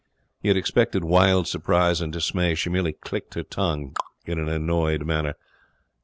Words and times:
He 0.41 0.47
had 0.47 0.57
expected 0.57 1.03
wild 1.03 1.47
surprise 1.47 2.01
and 2.01 2.11
dismay. 2.11 2.55
She 2.55 2.71
merely 2.71 2.93
clicked 2.93 3.35
her 3.35 3.43
tongue 3.43 3.95
in 4.25 4.39
an 4.39 4.49
annoyed 4.49 5.05
manner. 5.05 5.35